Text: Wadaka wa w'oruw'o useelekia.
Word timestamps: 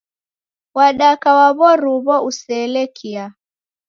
Wadaka 0.77 1.29
wa 1.39 1.47
w'oruw'o 1.57 2.15
useelekia. 2.29 3.25